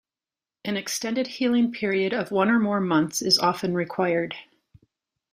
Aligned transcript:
An 0.65 0.77
extended 0.77 1.27
healing 1.27 1.71
period 1.71 2.11
of 2.11 2.31
one 2.31 2.49
or 2.49 2.57
more 2.59 2.79
months 2.81 3.21
is 3.21 3.37
often 3.37 3.75
required. 3.75 4.33